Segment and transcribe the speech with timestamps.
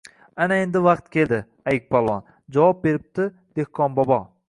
[0.45, 1.39] Ana endi vaqti keldi,
[1.73, 4.25] ayiqpolvon!— javob beribdi dehqonbobo